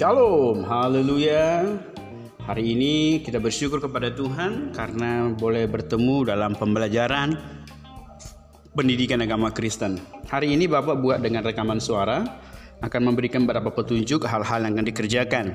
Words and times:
Shalom, 0.00 0.64
haleluya. 0.64 1.76
Hari 2.48 2.72
ini 2.72 3.20
kita 3.20 3.36
bersyukur 3.36 3.84
kepada 3.84 4.08
Tuhan 4.08 4.72
karena 4.72 5.28
boleh 5.36 5.68
bertemu 5.68 6.24
dalam 6.24 6.56
pembelajaran 6.56 7.36
pendidikan 8.72 9.20
agama 9.20 9.52
Kristen. 9.52 10.00
Hari 10.24 10.56
ini 10.56 10.64
Bapak 10.64 11.04
buat 11.04 11.20
dengan 11.20 11.44
rekaman 11.44 11.84
suara 11.84 12.24
akan 12.80 13.12
memberikan 13.12 13.44
beberapa 13.44 13.68
petunjuk 13.76 14.24
hal-hal 14.24 14.64
yang 14.64 14.80
akan 14.80 14.88
dikerjakan. 14.88 15.52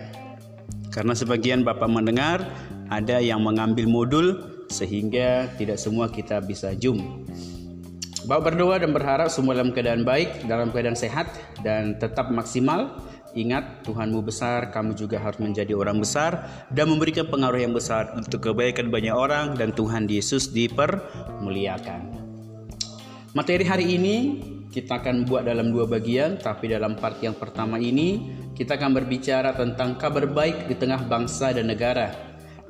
Karena 0.94 1.18
sebagian 1.18 1.66
Bapak 1.66 1.90
mendengar 1.90 2.46
ada 2.94 3.18
yang 3.18 3.42
mengambil 3.42 3.90
modul 3.90 4.46
sehingga 4.70 5.50
tidak 5.58 5.82
semua 5.82 6.06
kita 6.06 6.38
bisa 6.46 6.70
zoom. 6.78 7.26
Bapak 8.30 8.54
berdoa 8.54 8.78
dan 8.78 8.94
berharap 8.94 9.34
semua 9.34 9.58
dalam 9.58 9.74
keadaan 9.74 10.06
baik, 10.06 10.46
dalam 10.46 10.70
keadaan 10.70 10.94
sehat 10.94 11.34
dan 11.66 11.98
tetap 11.98 12.30
maksimal 12.30 12.94
Ingat, 13.36 13.84
Tuhanmu 13.84 14.24
besar, 14.24 14.72
kamu 14.72 14.96
juga 14.96 15.20
harus 15.20 15.44
menjadi 15.44 15.76
orang 15.76 16.00
besar 16.00 16.48
dan 16.72 16.88
memberikan 16.88 17.28
pengaruh 17.28 17.60
yang 17.60 17.76
besar 17.76 18.16
untuk 18.16 18.48
kebaikan 18.48 18.88
banyak 18.88 19.12
orang 19.12 19.60
dan 19.60 19.76
Tuhan 19.76 20.08
Yesus 20.08 20.56
dipermuliakan. 20.56 22.16
Materi 23.36 23.68
hari 23.68 24.00
ini 24.00 24.16
kita 24.72 25.04
akan 25.04 25.28
buat 25.28 25.44
dalam 25.44 25.76
dua 25.76 25.84
bagian, 25.84 26.40
tapi 26.40 26.72
dalam 26.72 26.96
part 26.96 27.20
yang 27.20 27.36
pertama 27.36 27.76
ini 27.76 28.24
kita 28.56 28.80
akan 28.80 29.04
berbicara 29.04 29.52
tentang 29.52 30.00
kabar 30.00 30.24
baik 30.32 30.72
di 30.72 30.76
tengah 30.80 31.04
bangsa 31.04 31.52
dan 31.52 31.68
negara. 31.68 32.16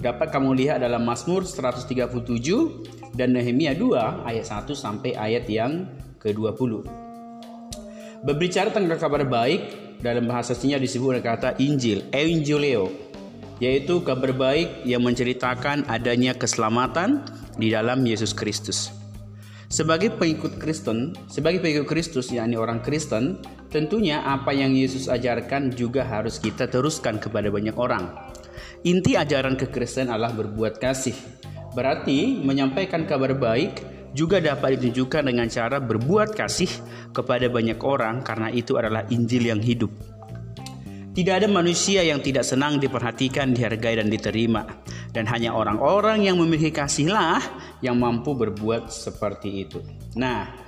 Dapat 0.02 0.34
kamu 0.34 0.58
lihat 0.66 0.82
dalam 0.82 1.06
Mazmur 1.06 1.46
137 1.46 3.14
dan 3.14 3.38
Nehemia 3.38 3.78
2 3.78 4.26
ayat 4.26 4.46
1 4.50 4.74
sampai 4.74 5.14
ayat 5.14 5.46
yang 5.46 5.86
ke-20. 6.18 6.90
Berbicara 8.26 8.74
tentang 8.74 8.98
kabar 8.98 9.22
baik, 9.22 9.85
dalam 10.04 10.28
bahasa 10.28 10.56
Cina 10.58 10.80
disebut 10.80 11.20
dengan 11.20 11.36
kata 11.36 11.60
Injil, 11.62 12.08
Evangelion, 12.12 12.92
yaitu 13.64 14.04
kabar 14.04 14.36
baik 14.36 14.84
yang 14.84 15.04
menceritakan 15.04 15.88
adanya 15.88 16.36
keselamatan 16.36 17.24
di 17.56 17.72
dalam 17.72 18.04
Yesus 18.04 18.36
Kristus. 18.36 18.92
Sebagai 19.72 20.14
pengikut 20.14 20.62
Kristen, 20.62 21.18
sebagai 21.26 21.60
pengikut 21.60 21.90
Kristus 21.90 22.30
yakni 22.30 22.54
orang 22.56 22.86
Kristen, 22.86 23.42
tentunya 23.74 24.22
apa 24.22 24.54
yang 24.54 24.72
Yesus 24.72 25.10
ajarkan 25.10 25.74
juga 25.74 26.06
harus 26.06 26.38
kita 26.38 26.70
teruskan 26.70 27.18
kepada 27.18 27.50
banyak 27.50 27.74
orang. 27.76 28.14
Inti 28.86 29.18
ajaran 29.18 29.58
kekristenan 29.58 30.14
adalah 30.14 30.32
berbuat 30.38 30.78
kasih. 30.78 31.18
Berarti 31.74 32.40
menyampaikan 32.40 33.04
kabar 33.04 33.34
baik 33.36 33.95
juga 34.16 34.40
dapat 34.40 34.80
ditunjukkan 34.80 35.28
dengan 35.28 35.52
cara 35.52 35.78
berbuat 35.84 36.34
kasih 36.34 36.72
kepada 37.12 37.52
banyak 37.52 37.78
orang 37.84 38.24
karena 38.24 38.48
itu 38.50 38.80
adalah 38.80 39.04
Injil 39.12 39.52
yang 39.52 39.60
hidup. 39.60 39.92
Tidak 41.16 41.32
ada 41.32 41.48
manusia 41.48 42.04
yang 42.04 42.20
tidak 42.20 42.44
senang 42.44 42.76
diperhatikan, 42.80 43.56
dihargai 43.56 44.00
dan 44.00 44.12
diterima 44.12 44.68
dan 45.16 45.24
hanya 45.32 45.56
orang-orang 45.56 46.28
yang 46.28 46.36
memiliki 46.36 46.76
kasihlah 46.76 47.40
yang 47.80 47.96
mampu 47.96 48.36
berbuat 48.36 48.92
seperti 48.92 49.64
itu. 49.64 49.80
Nah, 50.20 50.65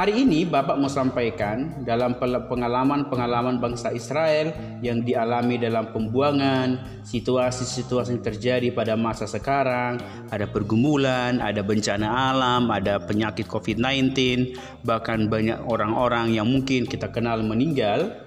Hari 0.00 0.16
ini 0.16 0.48
Bapak 0.48 0.80
mau 0.80 0.88
sampaikan 0.88 1.84
dalam 1.84 2.16
pengalaman-pengalaman 2.48 3.60
bangsa 3.60 3.92
Israel 3.92 4.48
yang 4.80 5.04
dialami 5.04 5.60
dalam 5.60 5.92
pembuangan, 5.92 7.04
situasi-situasi 7.04 8.16
yang 8.16 8.24
terjadi 8.24 8.72
pada 8.72 8.96
masa 8.96 9.28
sekarang, 9.28 10.00
ada 10.32 10.48
pergumulan, 10.48 11.44
ada 11.44 11.60
bencana 11.60 12.32
alam, 12.32 12.72
ada 12.72 12.96
penyakit 12.96 13.44
COVID-19, 13.44 14.56
bahkan 14.88 15.28
banyak 15.28 15.60
orang-orang 15.68 16.32
yang 16.32 16.48
mungkin 16.48 16.88
kita 16.88 17.12
kenal 17.12 17.44
meninggal. 17.44 18.24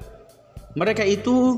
Mereka 0.78 1.02
itu 1.10 1.58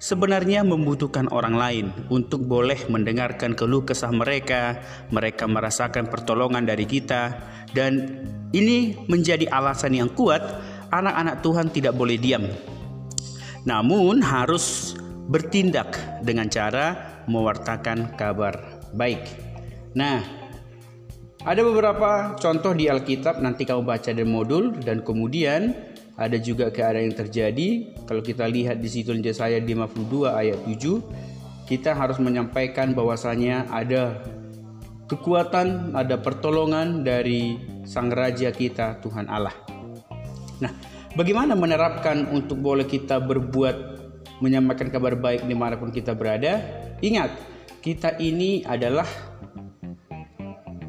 sebenarnya 0.00 0.64
membutuhkan 0.64 1.28
orang 1.28 1.54
lain 1.54 1.86
untuk 2.08 2.48
boleh 2.48 2.80
mendengarkan 2.88 3.52
keluh 3.52 3.84
kesah 3.84 4.10
mereka, 4.10 4.80
mereka 5.12 5.44
merasakan 5.44 6.08
pertolongan 6.08 6.64
dari 6.64 6.88
kita, 6.88 7.36
dan 7.76 8.24
ini 8.56 8.96
menjadi 9.06 9.46
alasan 9.52 9.94
yang 9.94 10.10
kuat 10.16 10.42
anak-anak 10.90 11.44
Tuhan 11.44 11.68
tidak 11.70 11.94
boleh 11.94 12.16
diam. 12.16 12.48
Namun 13.68 14.24
harus 14.24 14.96
bertindak 15.30 15.94
dengan 16.24 16.48
cara 16.48 17.20
mewartakan 17.28 18.16
kabar 18.16 18.82
baik. 18.96 19.22
Nah, 19.94 20.24
ada 21.44 21.60
beberapa 21.60 22.34
contoh 22.40 22.72
di 22.72 22.88
Alkitab 22.88 23.38
nanti 23.38 23.68
kamu 23.68 23.84
baca 23.84 24.10
di 24.10 24.24
modul 24.24 24.74
dan 24.80 25.04
kemudian 25.04 25.89
ada 26.20 26.36
juga 26.36 26.68
keadaan 26.68 27.08
yang 27.08 27.16
terjadi 27.16 27.96
kalau 28.04 28.20
kita 28.20 28.44
lihat 28.44 28.76
di 28.76 28.92
situ 28.92 29.16
Yesaya 29.16 29.56
52 29.56 30.28
ayat 30.28 30.60
7 30.68 31.64
kita 31.64 31.96
harus 31.96 32.20
menyampaikan 32.20 32.92
bahwasanya 32.92 33.64
ada 33.72 34.20
kekuatan, 35.08 35.94
ada 35.94 36.18
pertolongan 36.18 37.06
dari 37.06 37.56
Sang 37.86 38.10
Raja 38.10 38.50
kita 38.50 38.98
Tuhan 39.02 39.30
Allah. 39.30 39.54
Nah, 40.58 40.70
bagaimana 41.14 41.54
menerapkan 41.54 42.26
untuk 42.34 42.58
boleh 42.58 42.84
kita 42.84 43.22
berbuat 43.22 43.76
menyampaikan 44.42 44.90
kabar 44.90 45.14
baik 45.14 45.46
di 45.46 45.54
mana 45.54 45.78
pun 45.78 45.94
kita 45.94 46.12
berada? 46.12 46.58
Ingat, 47.02 47.38
kita 47.82 48.18
ini 48.18 48.66
adalah 48.66 49.06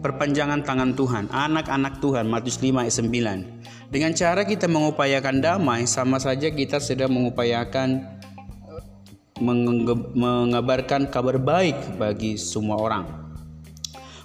perpanjangan 0.02 0.66
tangan 0.66 0.98
Tuhan, 0.98 1.30
anak-anak 1.30 2.02
Tuhan, 2.02 2.26
Matius 2.26 2.58
5 2.58 2.90
ayat 2.90 2.96
9. 3.06 3.61
Dengan 3.92 4.16
cara 4.16 4.48
kita 4.48 4.72
mengupayakan 4.72 5.44
damai, 5.44 5.84
sama 5.84 6.16
saja 6.16 6.48
kita 6.48 6.80
sedang 6.80 7.12
mengupayakan 7.12 8.08
mengabarkan 10.16 11.12
kabar 11.12 11.36
baik 11.36 12.00
bagi 12.00 12.40
semua 12.40 12.80
orang. 12.80 13.04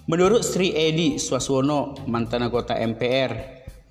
Menurut 0.07 0.47
Sri 0.47 0.71
Edi 0.71 1.19
Swaswono, 1.19 1.99
mantan 2.07 2.47
anggota 2.47 2.79
MPR, 2.79 3.35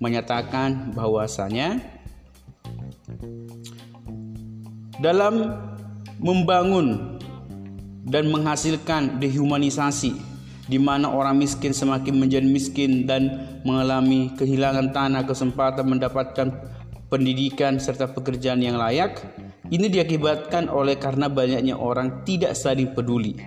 menyatakan 0.00 0.96
bahwasanya 0.96 1.76
dalam 4.96 5.60
membangun 6.16 7.20
dan 8.08 8.32
menghasilkan 8.32 9.20
dehumanisasi 9.20 10.35
di 10.66 10.78
mana 10.82 11.10
orang 11.10 11.38
miskin 11.38 11.70
semakin 11.70 12.18
menjadi 12.18 12.46
miskin 12.46 13.06
dan 13.06 13.58
mengalami 13.62 14.34
kehilangan 14.34 14.90
tanah 14.90 15.22
kesempatan 15.22 15.86
mendapatkan 15.86 16.48
pendidikan 17.06 17.78
serta 17.78 18.10
pekerjaan 18.10 18.58
yang 18.58 18.74
layak 18.74 19.22
ini 19.70 19.86
diakibatkan 19.86 20.66
oleh 20.66 20.98
karena 20.98 21.30
banyaknya 21.30 21.78
orang 21.78 22.26
tidak 22.26 22.58
saling 22.58 22.90
peduli 22.94 23.38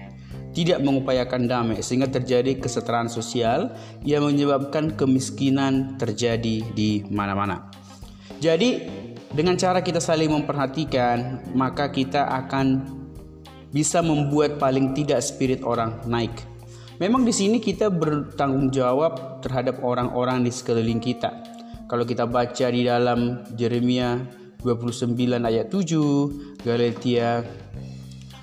tidak 0.55 0.81
mengupayakan 0.81 1.45
damai 1.45 1.79
sehingga 1.85 2.09
terjadi 2.09 2.57
kesetaraan 2.57 3.07
sosial 3.07 3.71
yang 4.01 4.25
menyebabkan 4.25 4.97
kemiskinan 4.97 5.95
terjadi 6.01 6.65
di 6.73 7.05
mana-mana. 7.07 7.69
Jadi 8.41 8.89
dengan 9.29 9.59
cara 9.59 9.85
kita 9.85 10.01
saling 10.01 10.31
memperhatikan 10.33 11.45
maka 11.53 11.93
kita 11.93 12.25
akan 12.43 12.81
bisa 13.69 14.01
membuat 14.01 14.57
paling 14.57 14.97
tidak 14.97 15.21
spirit 15.21 15.61
orang 15.61 16.01
naik. 16.09 16.33
Memang 16.99 17.23
di 17.23 17.31
sini 17.31 17.63
kita 17.63 17.87
bertanggung 17.87 18.75
jawab 18.75 19.39
terhadap 19.39 19.79
orang-orang 19.87 20.43
di 20.43 20.51
sekeliling 20.51 20.99
kita. 20.99 21.31
Kalau 21.87 22.03
kita 22.03 22.27
baca 22.27 22.67
di 22.67 22.83
dalam 22.83 23.47
Jeremia 23.55 24.19
29 24.59 25.15
ayat 25.39 25.71
7, 25.71 26.59
Galatia 26.59 27.47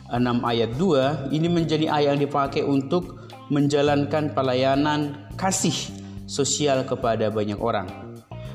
6 0.08 0.40
ayat 0.40 0.72
2 0.72 1.36
ini 1.36 1.48
menjadi 1.52 1.92
ayat 1.92 2.16
yang 2.16 2.20
dipakai 2.24 2.64
untuk 2.64 3.28
menjalankan 3.52 4.32
pelayanan 4.32 5.28
kasih 5.36 5.76
sosial 6.24 6.88
kepada 6.88 7.28
banyak 7.28 7.60
orang. 7.60 7.86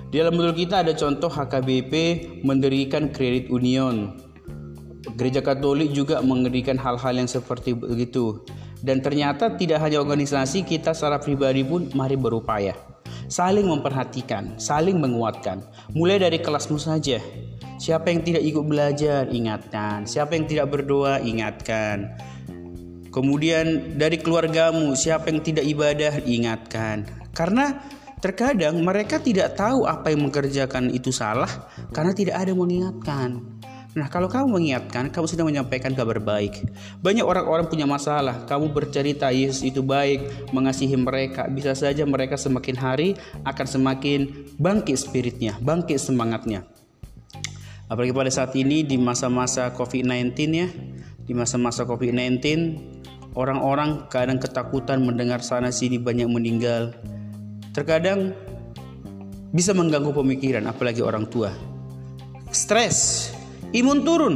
Di 0.10 0.18
dalam 0.18 0.34
modul 0.34 0.58
kita 0.58 0.82
ada 0.82 0.98
contoh 0.98 1.30
HKBP 1.30 1.94
mendirikan 2.42 3.14
kredit 3.14 3.54
union. 3.54 4.18
Gereja 5.14 5.46
Katolik 5.46 5.94
juga 5.94 6.26
mendirikan 6.26 6.76
hal-hal 6.82 7.22
yang 7.22 7.30
seperti 7.30 7.78
begitu. 7.78 8.42
Dan 8.82 9.00
ternyata 9.06 9.54
tidak 9.56 9.82
hanya 9.86 10.02
organisasi, 10.02 10.66
kita 10.66 10.98
secara 10.98 11.22
pribadi 11.22 11.62
pun 11.62 11.90
mari 11.94 12.18
berupaya. 12.18 12.74
Saling 13.32 13.70
memperhatikan, 13.70 14.60
saling 14.60 15.00
menguatkan. 15.00 15.64
Mulai 15.96 16.28
dari 16.28 16.42
kelasmu 16.42 16.76
saja. 16.82 17.22
Siapa 17.82 18.12
yang 18.12 18.22
tidak 18.26 18.44
ikut 18.44 18.66
belajar, 18.68 19.30
ingatkan. 19.32 20.04
Siapa 20.06 20.36
yang 20.36 20.46
tidak 20.46 20.68
berdoa, 20.74 21.22
ingatkan. 21.22 22.18
Kemudian 23.12 23.98
dari 24.00 24.20
keluargamu, 24.20 24.96
siapa 24.96 25.32
yang 25.32 25.44
tidak 25.44 25.66
ibadah, 25.68 26.14
ingatkan. 26.24 27.04
Karena 27.32 27.80
terkadang 28.22 28.80
mereka 28.86 29.18
tidak 29.18 29.58
tahu 29.58 29.90
apa 29.90 30.14
yang 30.14 30.30
mengerjakan 30.30 30.94
itu 30.94 31.10
salah 31.10 31.50
karena 31.90 32.14
tidak 32.14 32.38
ada 32.38 32.54
yang 32.54 32.62
mengingatkan. 32.62 33.61
Nah, 33.92 34.08
kalau 34.08 34.32
kamu 34.32 34.56
mengingatkan, 34.56 35.12
kamu 35.12 35.28
sudah 35.28 35.44
menyampaikan 35.44 35.92
kabar 35.92 36.16
baik. 36.24 36.64
Banyak 37.04 37.28
orang-orang 37.28 37.68
punya 37.68 37.84
masalah. 37.84 38.48
Kamu 38.48 38.72
bercerita 38.72 39.28
Yesus 39.36 39.68
itu 39.68 39.84
baik, 39.84 40.48
mengasihi 40.56 40.96
mereka. 40.96 41.52
Bisa 41.52 41.76
saja 41.76 42.08
mereka 42.08 42.40
semakin 42.40 42.76
hari 42.80 43.10
akan 43.44 43.68
semakin 43.68 44.48
bangkit 44.56 44.96
spiritnya, 44.96 45.60
bangkit 45.60 46.00
semangatnya. 46.00 46.64
Apalagi 47.92 48.16
pada 48.16 48.32
saat 48.32 48.56
ini 48.56 48.88
di 48.88 48.96
masa-masa 48.96 49.76
COVID-19 49.76 50.32
ya, 50.56 50.72
di 51.28 51.36
masa-masa 51.36 51.84
COVID-19 51.84 52.40
orang-orang 53.36 54.08
kadang 54.08 54.40
ketakutan 54.40 55.04
mendengar 55.04 55.44
sana 55.44 55.68
sini 55.68 56.00
banyak 56.00 56.32
meninggal. 56.32 56.96
Terkadang 57.76 58.32
bisa 59.52 59.76
mengganggu 59.76 60.16
pemikiran 60.16 60.64
apalagi 60.72 61.04
orang 61.04 61.28
tua. 61.28 61.52
Stres, 62.56 63.32
imun 63.72 64.04
turun. 64.04 64.36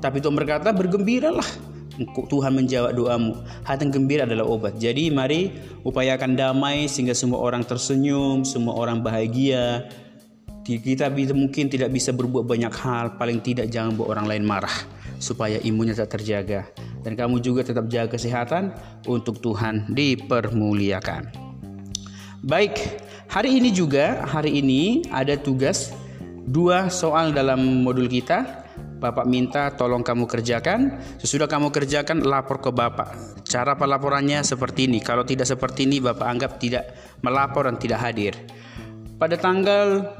Tapi 0.00 0.20
Tuhan 0.20 0.36
berkata 0.36 0.70
bergembiralah 0.70 1.46
Tuhan 2.04 2.52
menjawab 2.52 2.92
doamu. 2.92 3.32
Hati 3.64 3.88
yang 3.88 3.92
gembira 3.96 4.22
adalah 4.28 4.44
obat. 4.44 4.76
Jadi 4.76 5.08
mari 5.08 5.48
upayakan 5.80 6.36
damai 6.36 6.84
sehingga 6.84 7.16
semua 7.16 7.40
orang 7.40 7.64
tersenyum, 7.64 8.44
semua 8.44 8.76
orang 8.76 9.00
bahagia. 9.00 9.88
Kita 10.66 11.08
mungkin 11.30 11.70
tidak 11.70 11.94
bisa 11.94 12.10
berbuat 12.10 12.44
banyak 12.44 12.74
hal, 12.74 13.14
paling 13.16 13.38
tidak 13.38 13.70
jangan 13.70 13.94
buat 13.94 14.18
orang 14.18 14.26
lain 14.26 14.44
marah 14.44 14.74
supaya 15.22 15.62
imunnya 15.62 15.94
tetap 15.94 16.18
terjaga. 16.20 16.66
Dan 17.06 17.14
kamu 17.14 17.38
juga 17.38 17.62
tetap 17.62 17.86
jaga 17.86 18.18
kesehatan 18.18 18.74
untuk 19.06 19.38
Tuhan 19.38 19.86
dipermuliakan. 19.94 21.30
Baik, 22.42 22.76
hari 23.30 23.62
ini 23.62 23.70
juga 23.70 24.26
hari 24.26 24.58
ini 24.58 25.06
ada 25.14 25.38
tugas 25.38 25.94
dua 26.50 26.90
soal 26.90 27.30
dalam 27.30 27.86
modul 27.86 28.10
kita 28.10 28.65
Bapak 28.96 29.28
minta 29.28 29.68
tolong 29.76 30.00
kamu 30.00 30.24
kerjakan. 30.24 30.96
Sesudah 31.20 31.44
kamu 31.44 31.68
kerjakan, 31.68 32.24
lapor 32.24 32.64
ke 32.64 32.72
Bapak. 32.72 33.42
Cara 33.44 33.76
pelaporannya 33.76 34.40
seperti 34.40 34.88
ini. 34.88 35.04
Kalau 35.04 35.22
tidak 35.22 35.44
seperti 35.44 35.84
ini, 35.84 36.00
Bapak 36.00 36.26
anggap 36.26 36.56
tidak 36.56 36.96
melapor 37.20 37.68
dan 37.68 37.76
tidak 37.76 38.00
hadir. 38.00 38.32
Pada 39.20 39.36
tanggal 39.36 40.16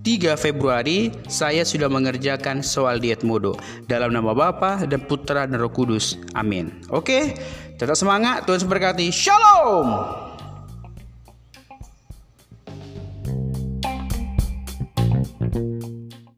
3 0.00 0.38
Februari, 0.38 1.12
saya 1.28 1.66
sudah 1.66 1.90
mengerjakan 1.92 2.64
soal 2.64 3.02
diet 3.02 3.26
modo. 3.26 3.58
Dalam 3.84 4.14
nama 4.14 4.32
Bapa 4.32 4.86
dan 4.86 5.04
Putra 5.04 5.44
dan 5.44 5.58
Roh 5.58 5.68
Kudus. 5.68 6.16
Amin. 6.32 6.70
Oke, 6.88 7.36
tetap 7.76 7.98
semangat. 7.98 8.46
Tuhan 8.48 8.62
memberkati. 8.64 9.10
Shalom. 9.12 10.29